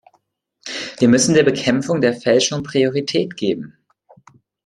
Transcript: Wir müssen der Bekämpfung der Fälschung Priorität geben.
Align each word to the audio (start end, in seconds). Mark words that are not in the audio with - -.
Wir 0.97 1.07
müssen 1.09 1.35
der 1.35 1.43
Bekämpfung 1.43 2.01
der 2.01 2.15
Fälschung 2.19 2.63
Priorität 2.63 3.37
geben. 3.37 3.77